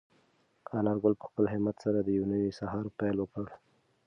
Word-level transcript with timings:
انارګل 0.77 1.13
په 1.21 1.25
خپل 1.29 1.45
همت 1.53 1.75
سره 1.83 1.99
د 2.01 2.09
یو 2.17 2.25
نوي 2.33 2.51
سهار 2.59 2.85
پیل 2.99 3.17
وکړ. 3.19 3.45